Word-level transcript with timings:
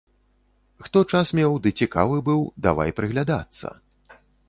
Хто 0.85 1.03
час 1.11 1.33
меў 1.41 1.53
ды 1.67 1.75
цікавы 1.85 2.17
быў, 2.31 2.41
давай 2.69 2.89
прыглядацца. 3.01 3.67